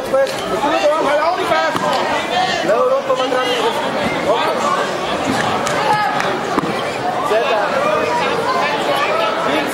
[0.00, 0.34] Nordvest.
[0.48, 1.76] Hvis du vil gå om, hold ordentligt fast.
[2.68, 3.56] Lav rundt på madrassen.
[4.34, 4.54] Okay.
[7.30, 7.60] Sæt dig.
[9.46, 9.70] Fint.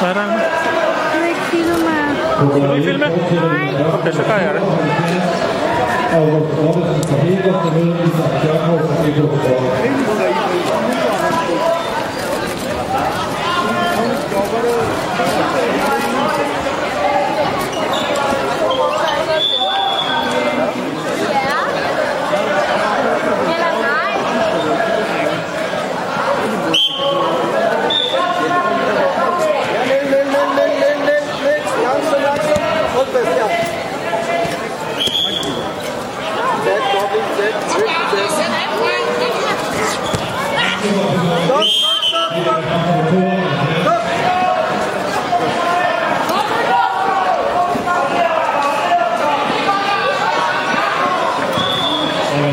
[0.00, 0.47] Hvad er der?
[2.38, 4.44] Celui filmé Ok, c'est carré.
[4.46, 5.08] Hein.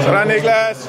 [0.08, 0.88] ¡Hola, Niklas!